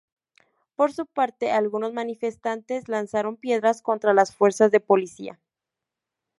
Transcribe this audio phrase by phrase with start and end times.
[0.75, 5.39] Por su parte, algunos manifestantes lanzaron piedras contra las fuerzas de policía.